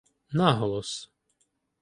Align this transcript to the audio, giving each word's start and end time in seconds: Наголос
Наголос 0.39 1.09